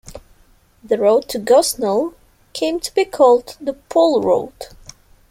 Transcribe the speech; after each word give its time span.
The 0.83 0.97
road 0.97 1.29
to 1.29 1.37
Gosnell 1.37 2.15
came 2.53 2.79
to 2.79 2.91
be 2.95 3.05
called 3.05 3.55
the 3.61 3.73
Pole 3.73 4.23
Road. 4.23 4.69